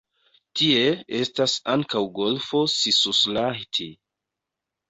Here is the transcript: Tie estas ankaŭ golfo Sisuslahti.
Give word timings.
Tie 0.59 0.79
estas 1.17 1.57
ankaŭ 1.75 2.01
golfo 2.21 2.63
Sisuslahti. 2.79 3.91